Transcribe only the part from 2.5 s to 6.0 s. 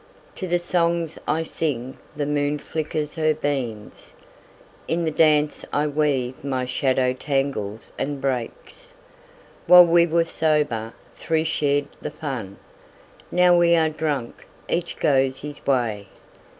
flickers her beams; In the dance I